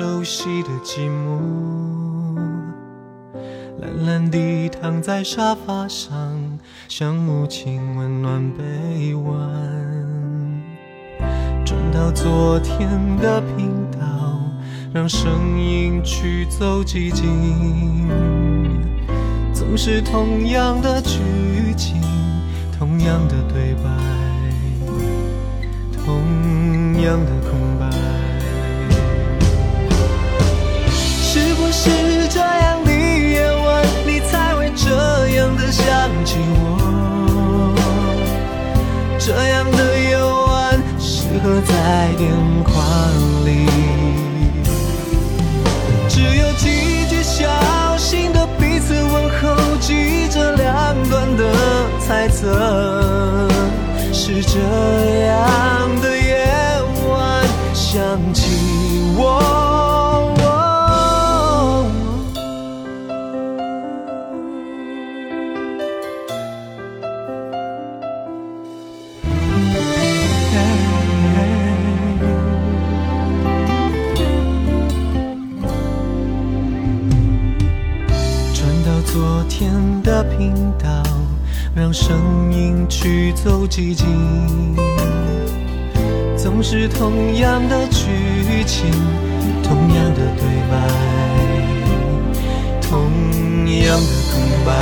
[0.00, 2.34] 熟悉的寂寞。
[3.80, 6.58] 懒懒地躺在沙发上，
[6.88, 9.36] 像母亲温暖臂弯。
[11.66, 14.40] 转到昨天的频道，
[14.90, 18.08] 让声音驱走寂静。
[19.52, 21.20] 总是同样的剧
[21.76, 22.00] 情，
[22.78, 23.90] 同样的对白，
[25.92, 27.78] 同样的空
[31.72, 31.88] 是
[32.28, 34.90] 这样的夜晚，你才会这
[35.36, 35.86] 样的想
[36.24, 37.74] 起我？
[39.18, 41.72] 这样的夜晚，适合在
[42.18, 42.28] 电
[42.64, 42.72] 话
[43.44, 43.48] 里，
[46.08, 47.46] 只有几句小
[47.96, 51.44] 心的彼此问候，记着两端的
[52.00, 53.48] 猜测。
[54.12, 54.58] 是这
[55.26, 55.79] 样
[79.40, 81.02] 昨天的频道，
[81.74, 84.06] 让声音驱走寂静。
[86.36, 88.90] 总是同样的剧情，
[89.62, 90.76] 同样的对白，
[92.82, 93.00] 同
[93.82, 94.78] 样的空白。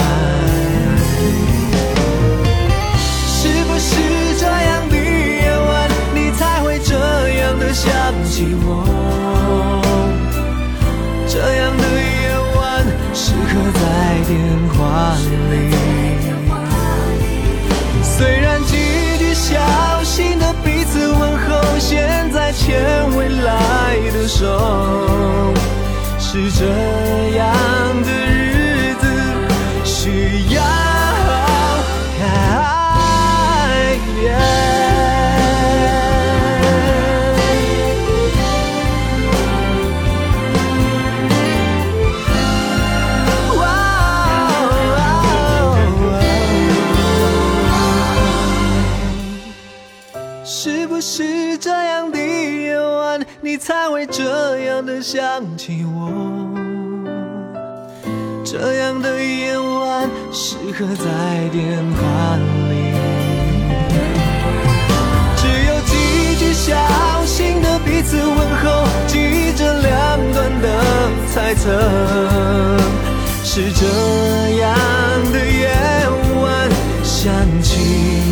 [3.29, 3.95] 是不是
[4.41, 6.97] 这样的夜晚，你才会这
[7.39, 8.83] 样的想起我？
[11.29, 11.85] 这样的
[13.19, 13.81] 夜晚，适合在
[14.29, 14.39] 电
[14.75, 14.79] 话
[15.51, 15.55] 里。
[18.03, 18.73] 虽然几
[19.19, 19.59] 句小
[20.05, 22.79] 心的彼此问候，现在牵
[23.17, 24.47] 未来的手，
[26.19, 26.67] 是这
[27.37, 27.47] 样
[28.05, 28.09] 的
[60.79, 61.61] 刻在电
[61.97, 62.37] 话
[62.71, 62.73] 里，
[65.37, 65.93] 只有几
[66.39, 66.71] 句小
[67.27, 69.89] 心的彼此问候，记着两
[70.33, 70.67] 端的
[71.35, 71.67] 猜测。
[73.43, 73.87] 是这
[74.61, 74.73] 样
[75.33, 75.69] 的夜
[76.41, 76.71] 晚，
[77.03, 78.28] 想起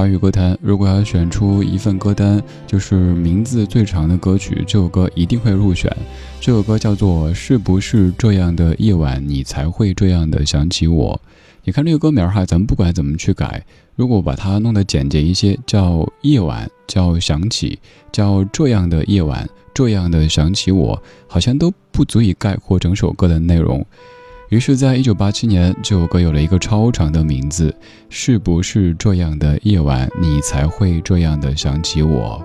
[0.00, 5.94] 华语歌坛，如果要选出一份歌单，就是名字最长的歌曲，这首歌一定会入选。
[6.40, 11.20] 这首歌叫做《是不是这样的夜晚，你才会这样的想起我》。
[11.64, 13.62] 你看这个歌名儿哈，咱们不管怎么去改，
[13.94, 17.78] 如果把它弄得简洁一些，叫夜晚，叫想起，
[18.10, 23.84] 叫这样的夜晚，这样的想起我，好像都不足以概括整首歌的内容。
[24.50, 27.72] 于是，在一九八七年，这首歌有了一个超长的名字，
[28.08, 32.44] 是不是这样的夜晚，你才会这样的想起我？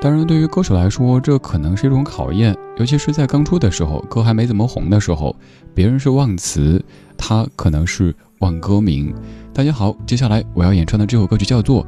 [0.00, 5.34] 当然，对于歌手来说，这可能是一种考验，尤其是在刚出的时候，歌还没怎么红的时候，
[5.74, 6.80] 别人是忘词，
[7.16, 9.12] 他可能是忘歌名。
[9.52, 11.84] 大家好，接下来我要演唱的这首歌曲叫做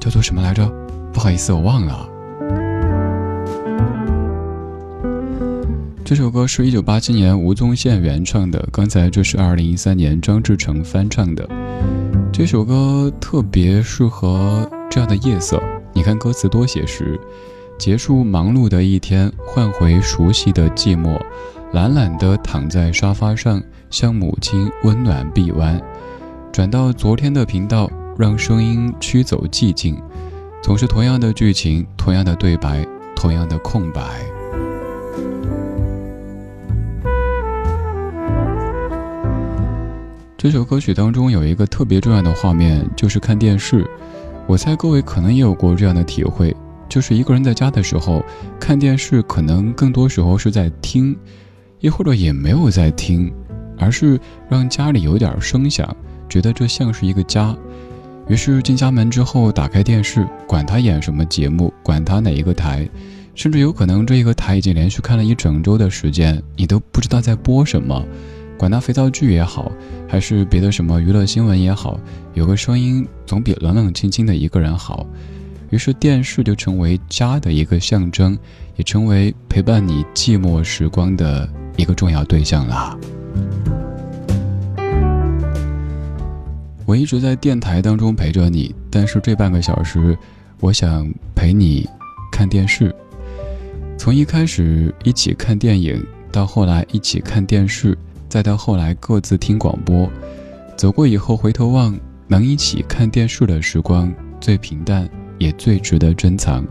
[0.00, 0.68] 叫做什么来着？
[1.12, 2.15] 不好意思，我忘了。
[6.06, 11.44] 这首歌是一九八七年吴宗宪原创的，刚才这是二零一三年张志成翻唱的。
[12.32, 15.60] 这首歌特别适合这样的夜色，
[15.92, 17.18] 你看歌词多写实。
[17.76, 21.20] 结束忙碌的一天，换回熟悉的寂寞，
[21.72, 23.60] 懒懒地躺在沙发上，
[23.90, 25.82] 像母亲温暖臂弯。
[26.52, 30.00] 转到昨天的频道，让声音驱走寂静。
[30.62, 32.86] 总是同样的剧情，同样的对白，
[33.16, 34.24] 同样的空白。
[40.38, 43.88] 这首歌曲当中有一个特别重要的画面，就是看电视。
[44.46, 46.54] 我猜各位可能也有过这样的体会，
[46.90, 48.22] 就是一个人在家的时候
[48.60, 51.16] 看电视，可能更多时候是在听，
[51.80, 53.32] 亦或者也没有在听，
[53.78, 55.96] 而是让家里有点声响，
[56.28, 57.56] 觉得这像是一个家。
[58.28, 62.86] 于是进家门之后，打开电视，管他演什么节目，管他哪一个台，
[63.34, 68.04] 甚至有可能这一个台已经连续看了一整周的时间，你都不知道在播什么。
[68.58, 69.70] 管他肥皂剧也好，
[70.08, 72.00] 还是别的什么娱乐新闻也好，
[72.34, 75.06] 有个声音总比冷冷清清的一个人好。
[75.70, 78.38] 于是电视就成为家的一个象征，
[78.76, 82.96] 也成为陪伴你寂寞时光的一个重要对象啦。
[86.86, 90.16] 我一直在电台当中陪着你，但是这半个小时，
[90.60, 91.84] 我想陪你
[92.30, 92.94] 看电视。
[93.98, 96.00] 从一开始一起看电影，
[96.30, 97.98] 到后来一起看电视，
[98.36, 100.06] 再到后来各自听广播，
[100.76, 101.98] 走过以后回头望，
[102.28, 104.12] 能一起看电视的时光
[104.42, 106.62] 最平淡，也最值得珍藏。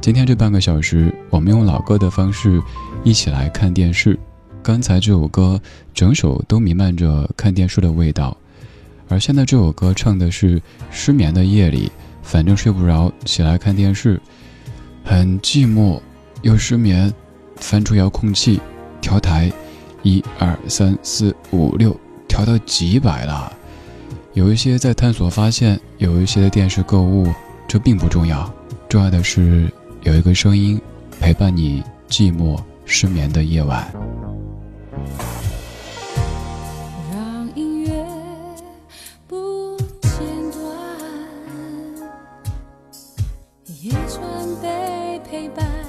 [0.00, 2.60] 今天这半个小时，我们用老歌的方式
[3.04, 4.18] 一起来看电视。
[4.64, 5.60] 刚才这首歌，
[5.94, 8.36] 整首都弥漫着看电视的味道。
[9.06, 10.60] 而现在这首歌唱的是
[10.90, 11.88] 失眠的夜里，
[12.20, 14.20] 反正睡不着，起来看电视，
[15.04, 16.00] 很寂寞，
[16.42, 17.14] 又失眠，
[17.58, 18.60] 翻出遥控器，
[19.00, 19.52] 调台，
[20.06, 21.98] 一二三四五六，
[22.28, 23.52] 调到几百了。
[24.34, 27.26] 有一些在探索发现，有一些在电视购物，
[27.66, 28.48] 这并不重要，
[28.88, 29.68] 重要的是
[30.04, 30.80] 有一个声音
[31.18, 33.92] 陪伴你寂寞失眠的夜晚。
[45.28, 45.85] 陪伴。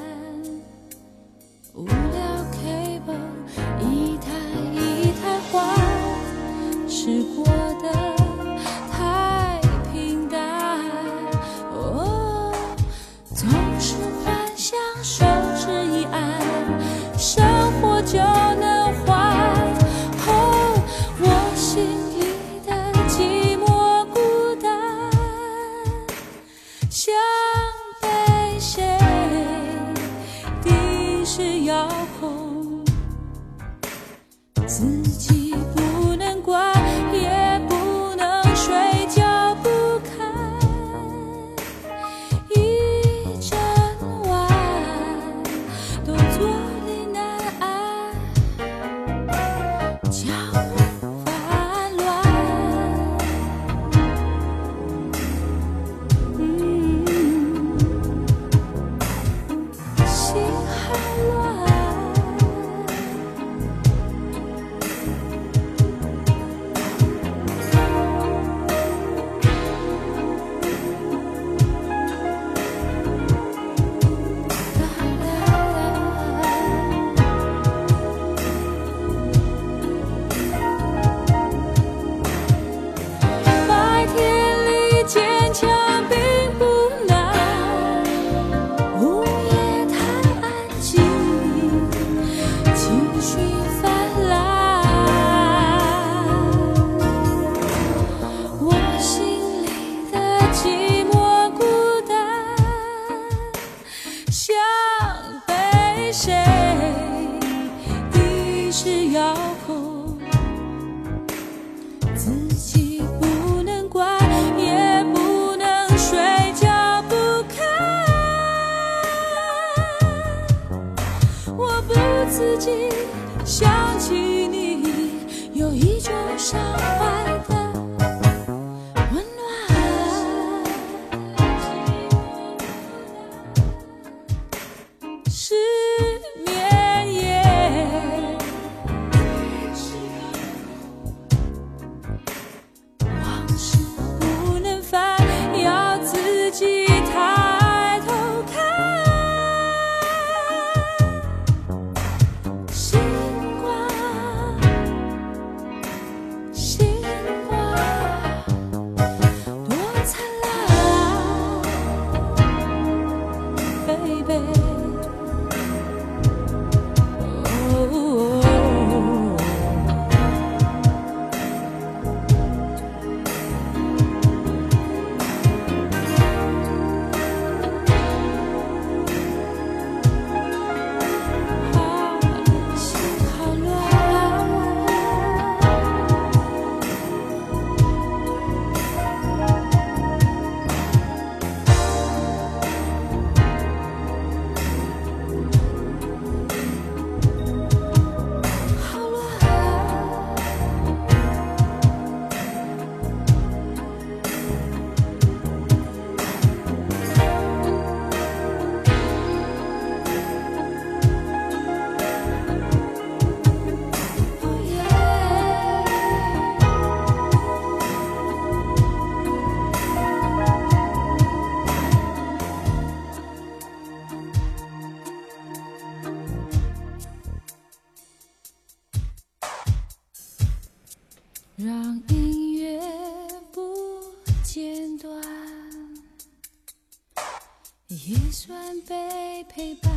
[239.43, 239.91] 陪伴。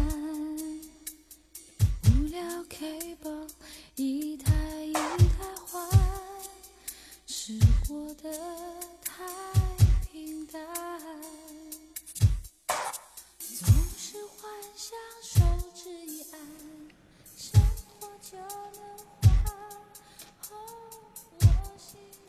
[2.04, 3.49] 无聊 cable
[3.97, 4.52] 一台
[4.85, 5.88] 一台换，
[7.26, 8.30] 是过得
[9.02, 9.25] 太
[10.11, 10.64] 平淡。
[13.38, 15.40] 总是幻想手
[15.75, 16.40] 指一按，
[17.37, 18.89] 生活就能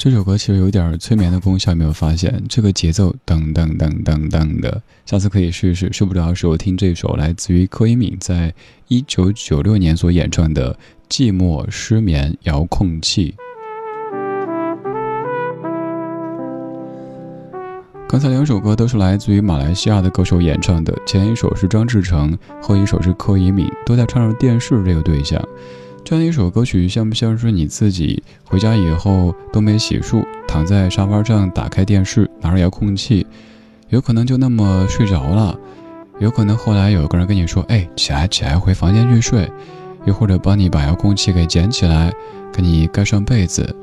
[0.04, 2.44] 这首歌其实有点催眠的功效，有没有发现？
[2.50, 5.94] 这个节奏噔噔噔噔噔的，下次可以试试。
[5.94, 8.52] 睡不着的时候听这首，来自于柯以敏在
[8.88, 10.74] 一九九六年所演唱的
[11.08, 13.36] 《寂寞失眠遥控器》。
[18.10, 25.40] 刚才两首歌都是来自于马来西亚的歌手演唱的，前一首是张志成，后一首是柯以敏，都在唱着电视这个对象。
[26.12, 33.26] 这样一首歌曲，像不像是你自己回家以后都没洗漱，躺在沙发上打开电视，拿着遥控器，
[33.88, 35.58] 有可能就那么睡着了，
[36.20, 39.50] 有可能后来有个人跟你说：“哎，起来起来，回房间去睡。”
[40.04, 42.12] 又或者帮你把遥控器给捡起来，
[42.52, 43.74] 给你盖上被子。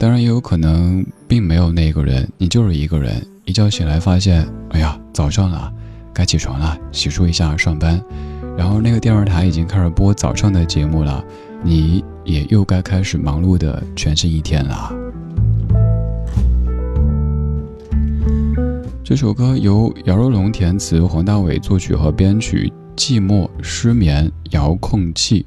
[0.00, 3.24] 当然也有可能并没有那个人，你就是一个人。
[3.44, 5.72] 一觉醒来发现，哎呀，早上了，
[6.12, 8.02] 该起床了，洗漱一下上班。
[8.56, 11.24] 然后那个电视台已经开始播早上的节目了。
[11.64, 14.92] 你也又该开始忙碌的全新一天了。
[19.02, 22.72] 这首歌由姚若龙填词，黄大炜作曲和编曲。
[22.96, 25.46] 寂寞失眠遥控器，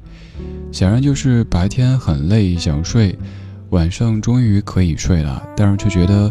[0.72, 3.14] 显然就是白天很累想睡，
[3.68, 6.30] 晚上终于可以睡了，但是却觉得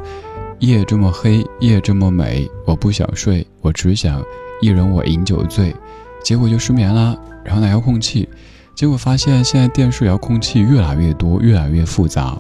[0.57, 4.23] 夜这么黑，夜这么美，我不想睡，我只想
[4.63, 5.75] 一人我饮酒醉，
[6.23, 7.15] 结果就失眠了。
[7.45, 8.27] 然后拿遥控器。
[8.73, 12.37] 结果发现，现在电视遥控器越来越多，越来越复杂。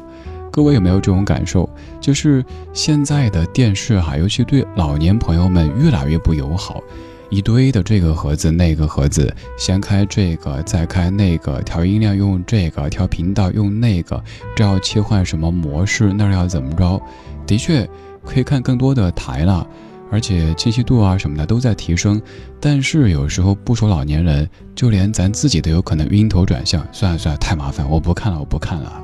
[0.51, 1.69] 各位有没有这种感受？
[1.99, 6.81] 就是现在的电视哈，尤其对老年朋友们越来越不友好。
[7.29, 14.21] 一堆的这个盒子，那个盒子，先开这个，再开那个，调音量用这个，调频道用那个，
[14.53, 17.01] 这要切换什么模式，那要怎么着？
[17.47, 17.87] 的确
[18.25, 19.65] 可以看更多的台了。
[20.11, 22.21] 而且清晰度啊什么的都在提升，
[22.59, 26.85] 但是有时候不说老年人，就连咱自己都有可能晕头转向。
[26.91, 29.01] 算了算了，太麻烦，我不看了，我不看了。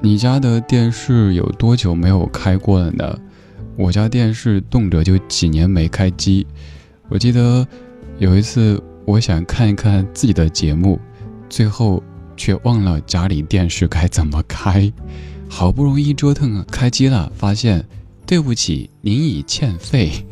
[0.00, 3.18] 你家的电视有多久没有开过了呢？
[3.76, 6.44] 我家电视动辄就几年没开机。
[7.08, 7.66] 我记得
[8.18, 11.00] 有一次，我想看一看自己的节目，
[11.48, 12.02] 最后
[12.36, 14.92] 却忘了家里电视该怎么开。
[15.48, 17.84] 好不容易折腾，开机了，发现
[18.26, 20.12] 对不起，您已欠费。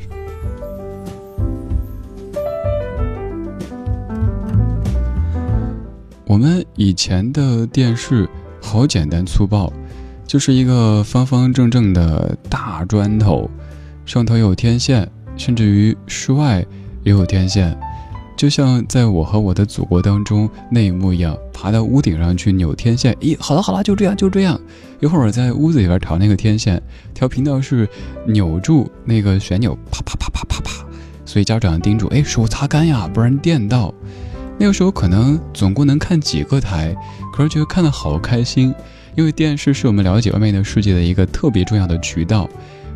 [6.27, 8.29] 我们以前的电视
[8.61, 9.73] 好简单粗暴，
[10.27, 13.51] 就是一个方方正正的大砖头，
[14.05, 16.65] 上头有天线，甚至于室外
[17.05, 17.77] 也有天线。
[18.37, 23.15] 就像在我和我的祖国当中那一幕一样，爬到屋顶上去扭天线。
[23.15, 24.61] 咦，好了好了，就这样就这样。
[25.01, 26.81] 一会儿在屋子里边调那个天线，
[27.15, 27.89] 调频道是
[28.27, 30.87] 扭住那个旋钮，啪啪啪啪啪啪。
[31.25, 33.93] 所以家长叮嘱：哎，手擦干呀，不然电到。
[34.59, 36.95] 那个时候可能总共能看几个台，
[37.35, 38.75] 可是觉得看得好开心，
[39.15, 42.49] 因为电视是我们了解外面的世界的一个特别重要的渠道。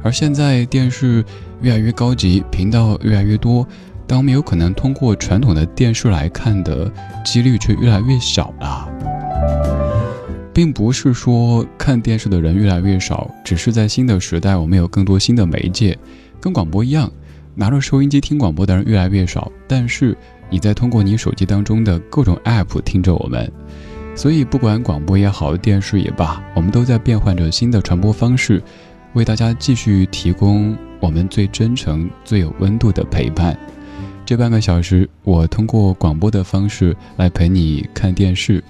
[0.02, 1.22] 而现在电视
[1.60, 3.66] 越来越高级，频道越来越多。
[4.10, 6.92] 但我们有可能通过传统的电视来看的
[7.24, 8.88] 几率却越来越小了，
[10.52, 15.96] 并不是说看电视的人越来越少，只是在新的时代，我们有更多新的媒介，
[16.40, 17.08] 跟广播一样，
[17.54, 20.18] 拿着收音机听广播的人越来越少，但是
[20.50, 23.48] 你在通过你手机当中的各种 app 听着我们，
[24.16, 28.60] 所以不管广播也好，电视也罢，我们都在变换着新的传播方式，
[29.12, 33.56] 为大家继续提供我们最真诚、最有温度的陪伴。
[34.30, 38.62] 这半个小时，我通过广播的方式来陪你看电视。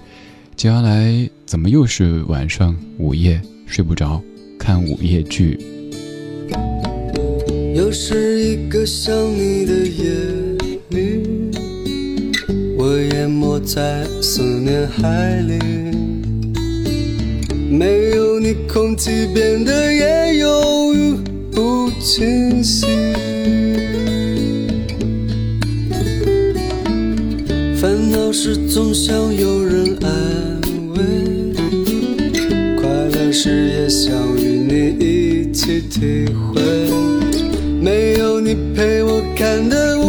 [0.55, 4.19] 接下来怎么又是晚上午夜睡不着，
[4.57, 5.59] 看午夜剧？
[7.75, 10.09] 又是一个想你的夜
[10.89, 11.51] 里，
[12.75, 15.59] 我淹没在思念海里，
[17.69, 21.13] 没有你，空气变得也忧郁
[21.51, 22.87] 不清晰。
[28.33, 30.61] 是总想有人安
[30.95, 31.53] 慰，
[32.79, 36.61] 快乐时也想与你一起体会。
[37.81, 39.99] 没有你陪我看的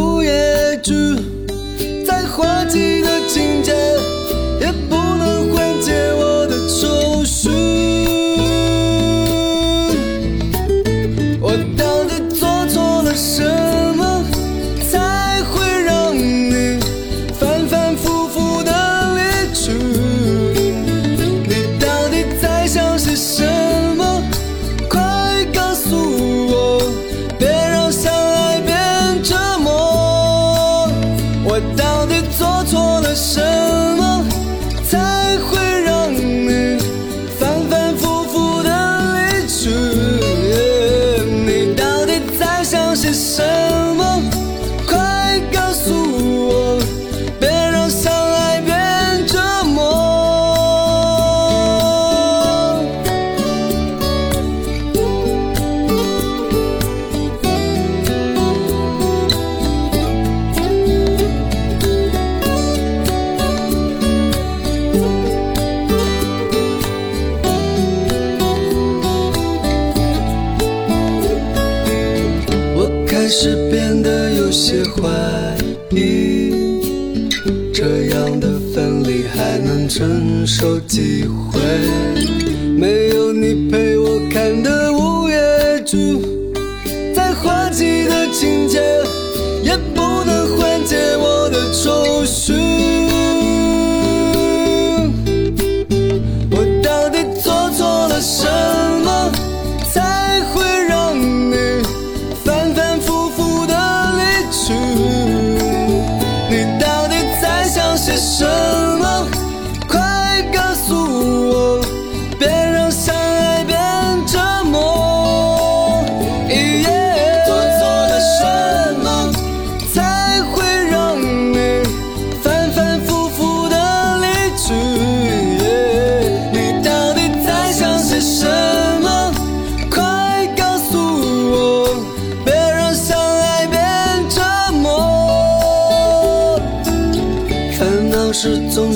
[79.93, 80.81] 还能承受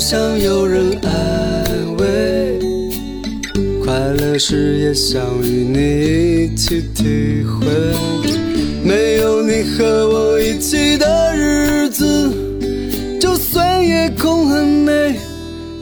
[0.09, 2.61] 想有人安慰，
[3.85, 7.67] 快乐时也想与你一起体会。
[8.85, 12.31] 没有你和我一起的日子，
[13.21, 15.17] 就算夜空很美，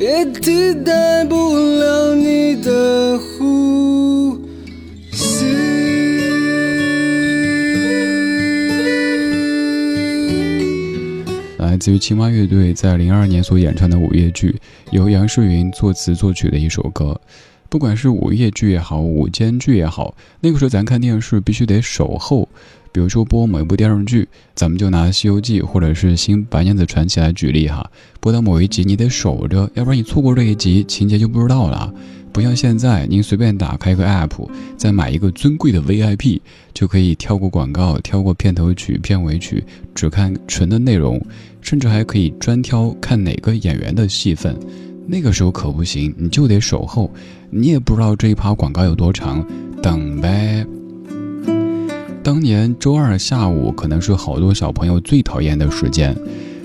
[0.00, 3.18] 也替代不了你的
[11.84, 14.56] 自于青蛙乐队在零二年所演唱的午夜剧，
[14.90, 17.20] 由杨诗云作词作曲的一首歌。
[17.68, 22.48] 不管是午夜剧也好，午间剧也好，那个时候咱看电视必须得守候。
[22.90, 27.90] 比如说播某一部电视剧，咱们就拿《西游记》或者是《新白娘子传奇》来举例哈。
[28.18, 31.92] 播到某一集，你得守着，要不然你错过这一集，情节就不知道了。
[32.32, 36.40] 不像现在，您随便打开一个 app，再买一个尊贵的 VIP，
[36.72, 39.62] 就可以跳过广告，跳过片头曲、片尾曲，
[39.94, 41.20] 只看纯的内容，
[41.64, 44.56] 甚至还可以专挑看哪个演员的戏份。
[45.06, 47.10] 那个时候可不行，你就得守候，
[47.50, 49.44] 你也不知道这一趴广告有多长，
[49.82, 50.64] 等呗。
[52.22, 56.16] 当年周二下午可能是好多小朋友最讨厌的时间，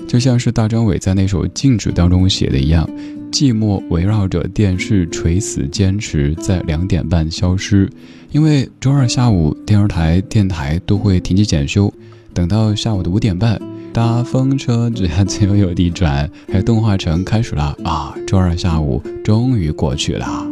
[0.06, 2.88] 就像是大张伟在那首《静止》当中写的一样，
[3.30, 7.88] 寂寞围绕着电视垂死坚持，在两点半消失。
[8.32, 11.92] 因为周二下午电视台、电台都会停机检修，
[12.32, 13.60] 等到下午的五点半，
[13.92, 18.14] 大风车只要自由有地转，还有动画城开始了啊！
[18.24, 20.46] 周二下午终于过去了。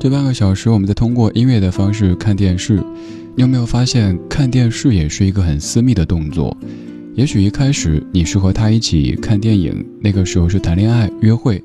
[0.00, 2.82] 这半个小时，我们在通过音乐的方式看电视。
[3.36, 6.56] 你有没有发现，看电视也是一个很私密的动作？
[7.14, 11.60] 也许一开始你是和他一起看电影，那个时候是谈恋爱约会；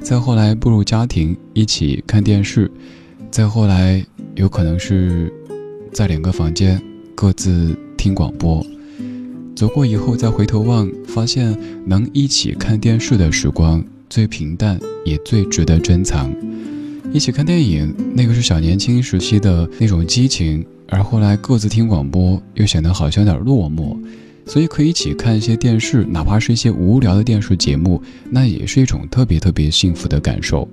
[0.00, 2.66] 再后来步入家庭，一起看电视；
[3.30, 5.32] 再后来有可能是
[5.96, 6.78] 在两个房间
[7.14, 8.62] 各自听广播。
[9.54, 16.30] 走过以后再回头望，发现能一起看电视的时光最平淡，也最值得珍藏。
[17.14, 23.96] 一起看电影，那个是小年轻时期的那种激情，而后来各自听广播，又显得好像有点落寞。
[24.44, 30.68] 所以可以一起看一些电视，哪怕是一些无聊的电视节目，那也是一种特别特别幸福的感受。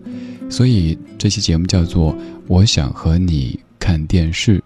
[0.49, 2.12] 所以这期节目叫做
[2.45, 4.57] 《我想和你看电视》。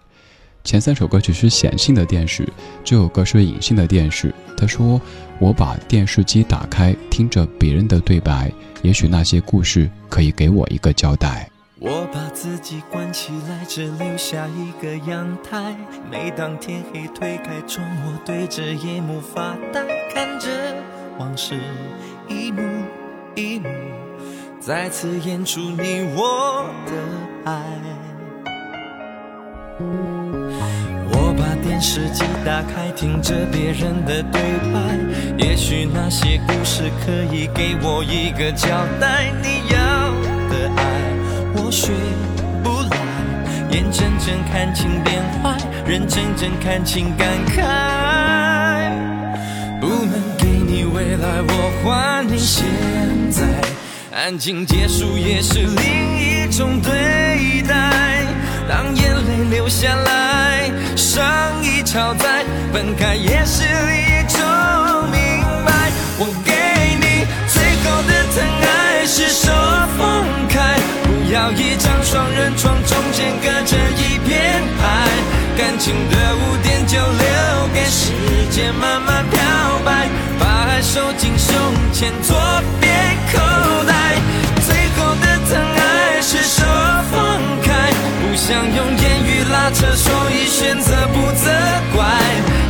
[0.64, 2.46] 前三首歌曲是显性的电视，
[2.84, 4.34] 这首歌是隐性的电视。
[4.56, 5.00] 他说
[5.40, 11.48] ：“我把电视机打开，听着别人的对白，也许那些故事可以给我一个交代。”
[11.80, 15.76] 我把自己关起来，只留下一个阳台。
[16.10, 20.48] 每当天黑推开窗，我对着夜幕发呆，看着
[21.18, 21.54] 往事
[22.28, 22.60] 一幕
[23.36, 23.68] 一幕，
[24.60, 27.62] 再次演出你我的爱。
[31.78, 34.80] 电视机打开，听着别人的对白，
[35.38, 38.66] 也许那些故事可以给我一个交
[39.00, 39.30] 代。
[39.40, 39.78] 你要
[40.50, 40.82] 的爱，
[41.54, 41.92] 我学
[42.64, 42.96] 不来，
[43.70, 47.62] 眼睁睁看情变坏，人睁睁看情感慨。
[49.80, 52.66] 不能给你未来，我还你现
[53.30, 53.44] 在，
[54.12, 58.26] 安静结束也是另一种对待。
[58.68, 60.17] 当眼泪流下来。
[61.98, 64.38] 超载，分开也是一种
[65.10, 65.90] 明白。
[66.20, 66.54] 我给
[66.94, 69.50] 你最后的疼爱是手
[69.98, 75.10] 放开，不要一张双人床，中间隔着一片海。
[75.58, 78.12] 感情的污点就留给时
[78.48, 79.40] 间慢慢漂
[79.84, 80.06] 白，
[80.38, 81.52] 把爱收进胸
[81.92, 82.36] 前左
[82.80, 82.94] 边
[83.32, 83.67] 口
[89.70, 91.50] 车，所以选择不责
[91.94, 92.04] 怪。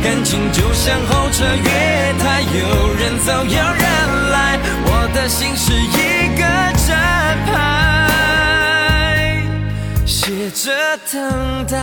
[0.03, 3.83] 感情就像候车月台，有人走有人
[4.31, 6.43] 来，我的心是一个
[6.87, 6.87] 站
[7.51, 7.51] 牌，
[10.05, 10.71] 写着
[11.11, 11.19] 等
[11.67, 11.77] 待。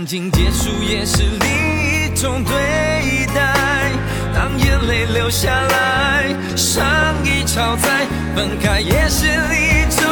[0.00, 3.92] 感情结束也是另一种对待。
[4.34, 6.24] 当眼泪流下来，
[6.56, 6.82] 伤
[7.22, 10.02] 已超载，分开也是另一种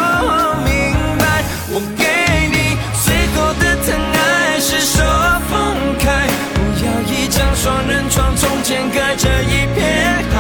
[0.63, 1.43] 明白。
[1.71, 2.05] 我给
[2.53, 5.03] 你最后的疼爱是手
[5.49, 10.37] 放开，不要一张双人床，中间隔着一片海。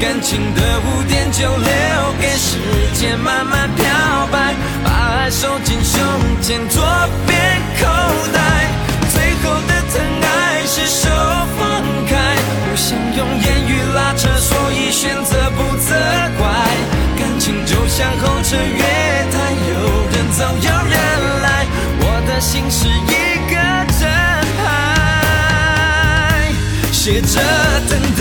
[0.00, 2.58] 感情的污点就留给时
[2.94, 6.02] 间慢慢漂白，把爱收进胸
[6.42, 6.82] 前左
[7.28, 7.38] 边
[7.80, 7.86] 口
[18.20, 18.82] 候车月
[19.32, 19.34] 台，
[19.68, 19.72] 有
[20.10, 20.94] 人走有人
[21.42, 21.66] 来，
[22.00, 23.14] 我的心是一
[23.50, 23.54] 个
[23.98, 24.00] 站
[24.58, 24.62] 牌，
[26.92, 27.40] 写着
[27.88, 28.20] 等待。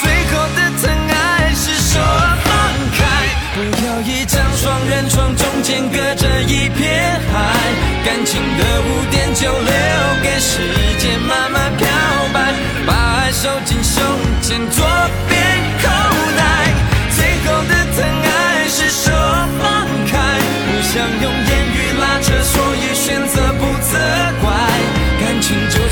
[0.00, 1.12] 最后的疼爱
[1.54, 2.00] 是说
[2.44, 2.48] 放
[2.96, 2.98] 开。
[3.54, 3.56] 不
[3.86, 7.34] 要一张双人床中间隔着一片海，
[8.04, 9.72] 感情的污点就留
[10.22, 10.60] 给时
[10.98, 11.86] 间慢慢漂
[12.32, 12.54] 白，
[12.86, 14.02] 把爱收进胸
[14.40, 14.86] 前左
[15.28, 15.47] 边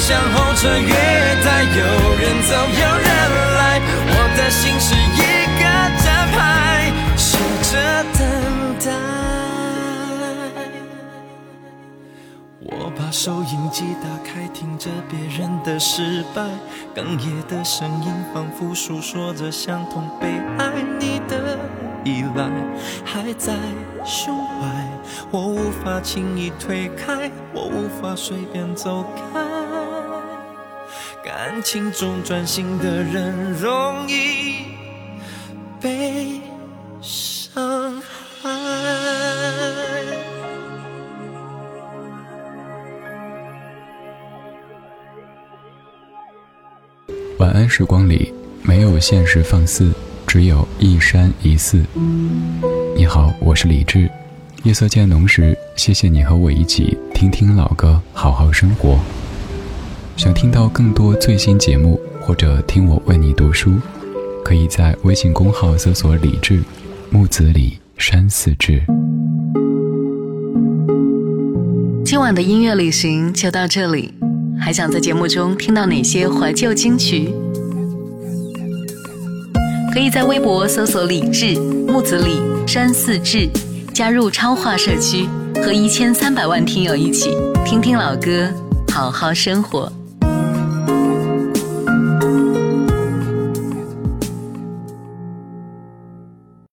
[0.06, 0.94] 情就像候车月
[1.42, 1.82] 台，有
[2.14, 3.06] 人走有人
[3.58, 5.18] 来，我的心是一
[5.58, 5.62] 个
[6.04, 6.38] 站牌，
[7.16, 7.74] 写着
[8.14, 8.20] 等
[8.78, 8.86] 待。
[12.78, 16.42] 我把收音机打开，听着别人的失败，
[16.94, 20.70] 哽咽的声音仿佛诉说着相同悲哀。
[21.00, 21.58] 你的
[22.04, 22.48] 依赖
[23.04, 23.54] 还在
[24.04, 24.88] 胸怀，
[25.32, 29.40] 我无法轻易推开，我无法随便走开。
[31.26, 34.64] 感情中专心的人容易
[35.80, 36.40] 被
[37.02, 38.00] 伤
[38.40, 38.48] 害。
[47.38, 49.92] 晚安时光里没有现实放肆，
[50.28, 51.84] 只有一山一寺。
[52.94, 54.08] 你好，我是李志。
[54.62, 58.96] 夜色渐浓时，谢谢你和我一起听听老歌，好好生活。
[60.16, 63.74] 想听到更多最新节目，或者听我为你读书，
[64.42, 66.62] 可以在微信公号搜索“李志
[67.10, 68.82] 木子李山寺志”。
[72.02, 74.14] 今晚的音乐旅行就到这里。
[74.58, 77.30] 还想在节目中听到哪些怀旧金曲？
[79.92, 83.46] 可以在微博搜索“李志木子李山寺志”，
[83.92, 88.50] 加入超话社区，和一千三百万听友一起听听老歌，
[88.88, 89.92] 好好生活。